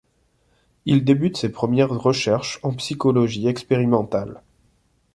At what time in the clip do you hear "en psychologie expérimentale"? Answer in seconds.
2.63-4.41